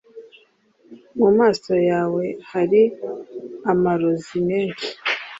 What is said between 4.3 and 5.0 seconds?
menshi.